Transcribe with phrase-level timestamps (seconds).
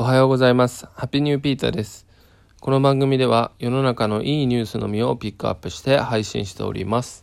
[0.00, 0.86] おはようございます。
[0.94, 2.06] ハッピーニューピーターです。
[2.58, 7.22] この番組では世の中のいいニュースのみをピックアップして配信しております。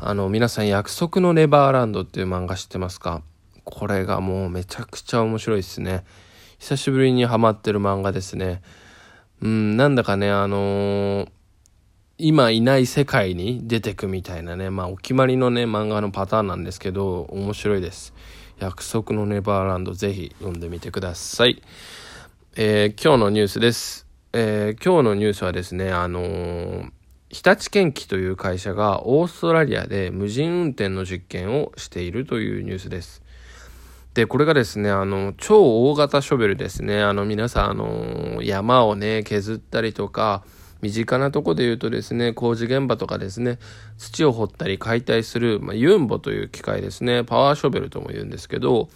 [0.00, 3.20] あの、皆さん約束のネバーランドっていう漫画知ってますか？
[3.64, 6.06] これがもうめちゃくちゃ面白いですね。
[6.58, 8.62] 久しぶりにハマってる漫画ですね。
[9.42, 11.28] うん、なんだかね、あのー、
[12.16, 18.14] 今いない世界に出てくみたいなね、まあお決まりのね、漫画のパターンなんですけど、面白いです。
[18.64, 21.60] 約束のネバーランドぜひ読んでみてください。
[22.56, 24.06] えー、今日のニュースです。
[24.32, 26.90] えー、今日のニュースはですね、あのー、
[27.28, 33.22] 日立建機という会社がオーストラリアで無人運転の実験をしているというニュースです。
[34.14, 37.02] で、これがですね、あの、超大型ショベルですね。
[37.02, 40.42] あの、皆さん、あの、山をね、削ったりとか、
[40.84, 43.58] 身近なとこで言うとですね、工事現場とかですね、
[43.96, 48.90] 土を掘ったり解体する、まあ、ユンボという機械ですね、パワーショベルとも言うんですけど、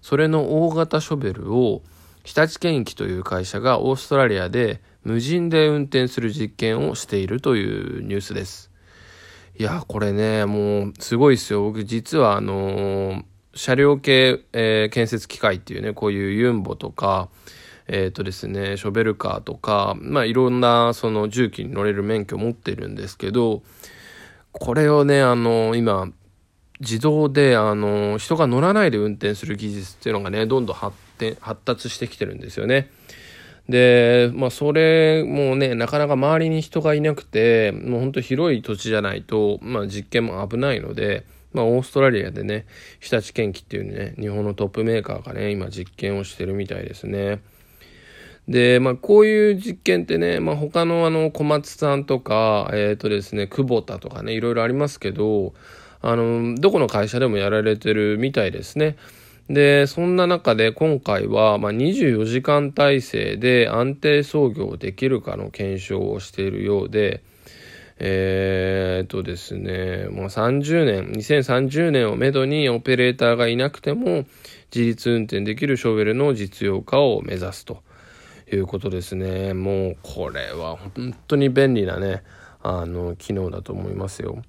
[0.00, 1.82] それの大型ショベルを
[2.22, 8.70] 日立建機という会社がオーストラリアで無人で運転する実験をしているというニュースです。
[9.58, 11.62] いや、これね、もうすごいですよ。
[11.62, 17.28] 僕実はあのー、車両系、えー、建設機械っていうね、こういうユンボとか、
[17.86, 23.62] えっ、ー、とですね、ショベルカーとか、まあいろんなその重機に乗れる免許を持ってるんですけど、
[24.52, 26.08] これをね、あの、今、
[26.80, 32.90] 自動で、あの、人が乗らないで運転する技術っていうのがね、どんどん発展、発達してきてるんですよね。
[33.68, 42.66] で、まあそれもね、なかなか周りに人がいなくて、もうほんと広い土地じゃないと、まあ実験も危ないので、まあ、オーストラリアでね、
[43.00, 47.40] 日立建機っていうね、日本のトップメーカーがね、今実験をしてるみたいですね。
[48.48, 55.54] で、まあ、こういう実験ってね、まあ、他のあの、小松さんとか、えっ、ー、とですね、久保田とかね、いろいろありますけど、
[56.02, 58.96] あの、どこの会社でもやられてるみたいですね。
[59.48, 67.22] で、そんな中で今回は、まあ、24時間体制で安定操業できるかの検証をしているようで、
[67.98, 74.26] えー、とですね、もう30年、2030年をめどにオペレーターがいなくても
[74.74, 77.82] 自立運転できるショベルの実用化を目指すと。
[78.52, 79.54] いうことですね。
[79.54, 82.22] もうこれは本当に便利なね、
[82.62, 84.42] あの、機能だと思いますよ。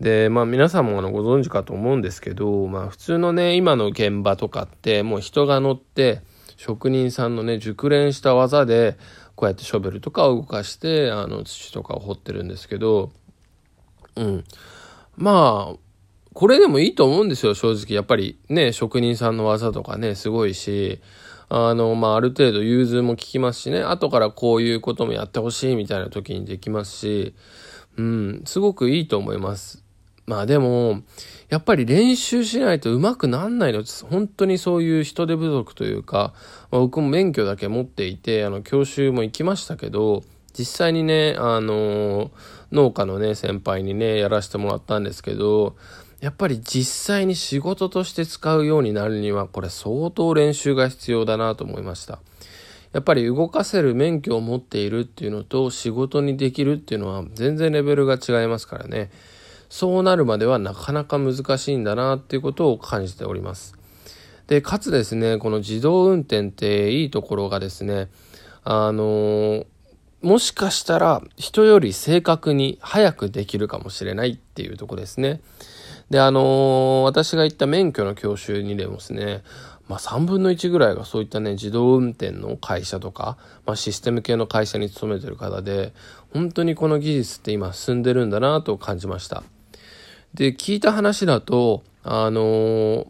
[0.00, 6.20] で、まあ皆さんもあのご存知かと思うんですけど、まあ普通のね、今の現場とかってもう人が乗って
[6.56, 8.96] 職人さんのね、熟練した技で
[9.36, 13.12] こうやってショベルとかを動かしてあの土とかを掘ってるんですけど、
[14.16, 14.44] うん。
[15.16, 15.76] まあ、
[16.32, 17.94] これでもいいと思うんですよ、正直。
[17.94, 21.00] やっぱりね、職人さんの技とかね、すごいし、
[21.56, 27.34] あの、まあ、ある程度融通も効きますしね、後からこういうこともやってほしいみたいな時にできますし、
[27.96, 29.84] うん、すごくいいと思います。
[30.26, 31.02] まあでも、
[31.50, 33.84] やっぱり練習しないと上手くなんないの。
[34.10, 36.32] 本当にそういう人手不足というか、
[36.72, 40.24] まあ、僕も免許だけ持っていて、あの、教習も行きましたけど、
[40.58, 42.32] 実際にね、あの、
[42.72, 45.76] 農家のね、先輩にね、やらせてもらったんですけど、
[46.24, 52.18] やっぱり実際に仕事として使うようになるには、これ相当練習が必要だなと思いました。
[52.94, 59.10] やっぱり動かせる免許を持っているっていうのと仕事にできるっていうのは全然レベルが違いますからね。
[59.68, 63.76] そうなるまではなかなか難しいんだなっていうことを感じております。
[64.46, 68.08] で、かつですね、この自動運転っていいところがですね、
[68.62, 69.66] あの
[70.22, 75.42] もしかしたら人より正確に早くできるかもしれないっていうとこですね。
[76.14, 79.42] で、あのー、私が行った免許の教習にでもですね、
[79.88, 83.36] まあ3分の1ぐらいがそういったね、自動運転の会社とか、
[83.66, 85.92] まあシステム系の会社に勤めてる方で、
[86.32, 89.42] 本当にこの技術って今進んでるんだなと感じました。
[90.34, 93.06] で、聞いた話だと、あのー、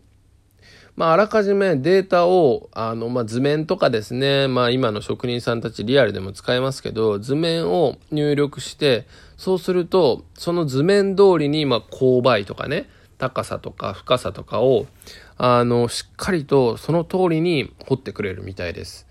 [0.96, 9.06] まあ、あらかじめデータを、あの、まあ、図面とかですね、まあ、今の職人さんたちリアルでも使えますけど、図面を入力して、
[9.36, 12.88] そうすると、その図面通りに、まあ、勾配とかね、
[13.24, 14.86] 高さとか深さとかを、
[15.38, 19.06] あの、しっかりとその通りに掘ってくれるみたいです。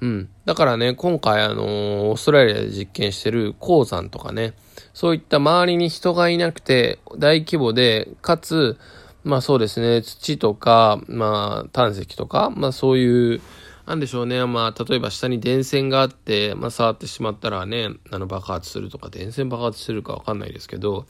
[0.00, 0.28] うん。
[0.46, 4.54] だからね、今回あの、オーストラリアで実験してる鉱山とかね、
[4.94, 8.78] そういった周りに人がいなくて、大規模で、かつ、
[9.24, 13.42] まあそうですね、土とか、まあ胆石とか、まあそういう、
[13.86, 21.04] なんでしょうね、まあ例えば下に電線があって、まあ触ってしまったらね、あの爆発するとか、電線爆発するかわかんないですけど、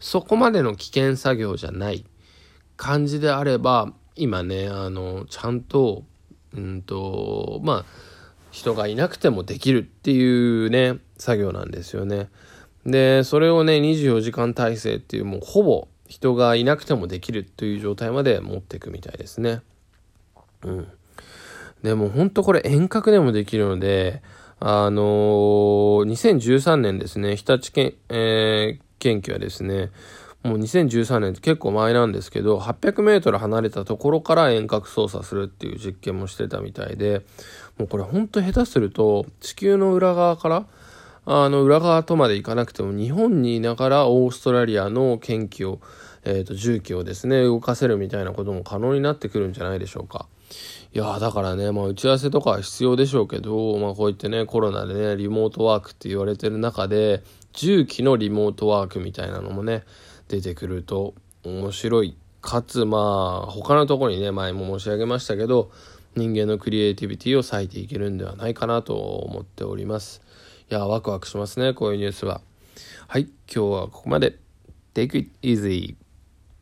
[0.00, 2.04] そこまでの危険作業じゃない
[2.76, 6.04] 感じであれば、今ね、あの、ちゃんと、
[6.54, 7.84] うんと、まあ、
[8.50, 12.30] 人がいなくてもできるっていうね、作業なんですよね。
[12.84, 19.60] で、それをね、24時間体制っていうもうほぼ人がいなくてもできるという状態まで持っていくみたいですね。
[20.62, 20.88] うん。
[21.82, 24.22] でも本当これ遠隔でもできるので、
[24.58, 29.90] あのー、2013年ですね、日立県、えー、研究はですね、
[30.42, 37.22] もう2013年って結構前なんですけど、800メートル離れたところから遠隔操作するっていう実験もしてたみたいで、
[37.78, 40.66] もうこれほんと下手すると、地球の裏側から、
[41.26, 45.80] あの、裏側とまで行かなくても、日本にいながらオーストラリアの研究を、
[46.24, 50.26] えっ、ー、と、重機をですね、動かせるみたいなことも可能になってくるんじゃないでしょうか。
[50.92, 57.22] いやだからね、まあ、打ち合わせとかは必要でしょうけど、まあ、こういってね、コロナでね、リモートワークって言われてる中で、
[57.52, 59.84] 重機のリモートワークみたいなのもね、
[60.26, 61.14] 出てくると
[61.44, 62.16] 面白い。
[62.42, 65.70] かつ、まあ、他のところにね、前も申し上げましたけど、
[66.16, 70.22] 人間のクリエイティビティを割いていけるんではないかなと思っております。
[70.70, 72.40] いや、ワクワクしますね、こういうニュースは。
[73.06, 74.38] はい、今日はここまで。
[74.92, 75.99] Take it easy.